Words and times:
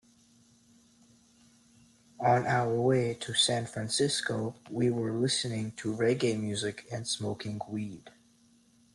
On 2.21 2.47
our 2.47 2.73
way 2.73 3.13
to 3.19 3.35
San 3.35 3.67
Francisco, 3.67 4.55
we 4.71 4.89
were 4.89 5.11
listening 5.13 5.73
to 5.73 5.93
reggae 5.95 6.41
music 6.41 6.87
and 6.91 7.07
smoking 7.07 7.61
weed. 7.69 8.09